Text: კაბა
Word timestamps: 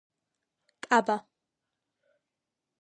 კაბა 0.85 1.17